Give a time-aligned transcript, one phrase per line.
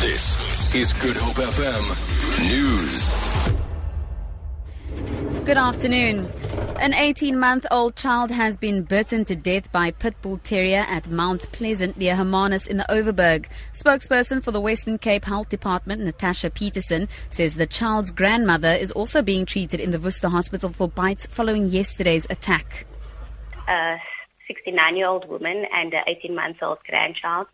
[0.00, 1.84] This is Good Hope FM
[2.48, 3.14] News.
[5.44, 6.32] Good afternoon.
[6.80, 11.10] An 18 month old child has been bitten to death by pit bull Terrier at
[11.10, 13.48] Mount Pleasant near Hermanus in the Overberg.
[13.74, 19.20] Spokesperson for the Western Cape Health Department, Natasha Peterson, says the child's grandmother is also
[19.20, 22.86] being treated in the Worcester Hospital for bites following yesterday's attack.
[23.68, 23.98] A
[24.50, 27.46] 69 year old woman and an 18 month old grandchild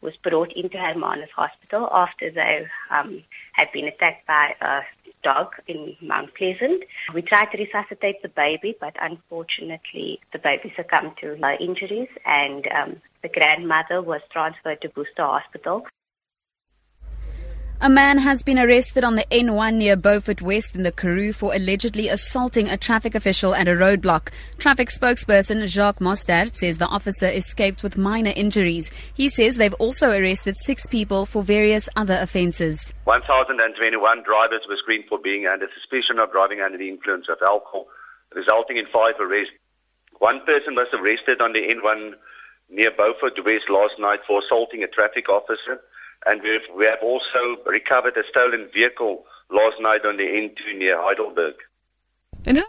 [0.00, 4.82] was brought into Hermanus Hospital after they um, had been attacked by a
[5.24, 6.84] dog in Mount Pleasant.
[7.12, 12.68] We tried to resuscitate the baby, but unfortunately the baby succumbed to her injuries and
[12.68, 15.86] um, the grandmother was transferred to Worcester Hospital.
[17.80, 21.54] A man has been arrested on the N1 near Beaufort West in the Karoo for
[21.54, 24.30] allegedly assaulting a traffic official at a roadblock.
[24.58, 28.90] Traffic spokesperson Jacques Mostert says the officer escaped with minor injuries.
[29.12, 32.94] He says they've also arrested six people for various other offences.
[33.04, 37.86] 1,021 drivers were screened for being under suspicion of driving under the influence of alcohol,
[38.34, 39.52] resulting in five arrests.
[40.20, 42.12] One person was arrested on the N1
[42.70, 45.82] near Beaufort West last night for assaulting a traffic officer
[46.26, 50.78] and we have, we have also recovered a stolen vehicle last night on the N2
[50.78, 51.54] near Heidelberg.
[52.46, 52.62] And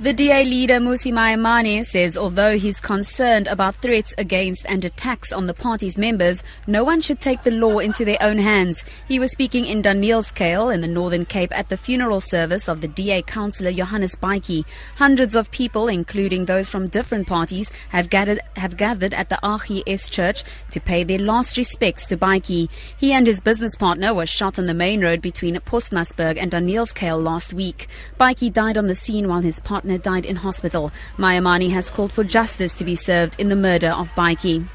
[0.00, 5.44] the DA leader Mmusi Maimane says although he's concerned about threats against and attacks on
[5.44, 8.82] the party's members, no one should take the law into their own hands.
[9.06, 12.88] He was speaking in Danielskuil in the Northern Cape at the funeral service of the
[12.88, 14.64] DA councillor Johannes Baitjie.
[14.96, 20.10] Hundreds of people, including those from different parties, have gathered have gathered at the AGS
[20.10, 22.70] church to pay their last respects to Baitjie.
[22.96, 27.22] He and his business partner were shot on the main road between Postmasburg and Danielskuil
[27.22, 27.86] last week.
[28.18, 30.92] Baitjie died on the scene while his partner partner died in hospital.
[31.18, 34.68] Maimane has called for justice to be served in the murder of Baitjie.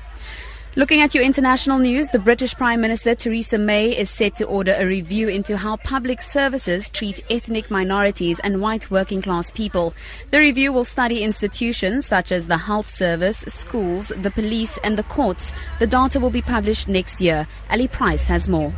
[0.77, 4.75] Looking at your international news, the British Prime Minister Theresa May is set to order
[4.77, 9.93] a review into how public services treat ethnic minorities and white working class people.
[10.31, 15.03] The review will study institutions such as the health service, schools, the police, and the
[15.03, 15.53] courts.
[15.79, 17.47] The data will be published next year.
[17.69, 18.73] Ali Price has more.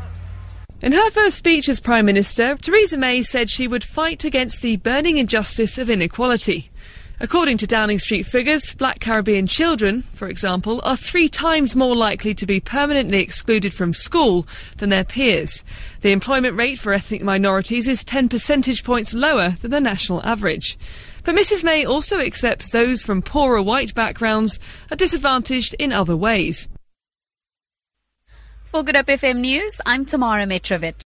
[0.80, 4.78] In her first speech as Prime Minister, Theresa May said she would fight against the
[4.78, 6.70] burning injustice of inequality.
[7.20, 12.36] According to Downing Street figures, black Caribbean children, for example, are three times more likely
[12.36, 14.46] to be permanently excluded from school
[14.78, 15.64] than their peers.
[16.02, 20.78] The employment rate for ethnic minorities is 10 percentage points lower than the national average.
[21.24, 24.60] But Mrs May also accepts those from poorer white backgrounds
[24.92, 26.68] are disadvantaged in other ways.
[28.68, 31.06] For Good Hope FM News, I'm Tamara Mitrovic.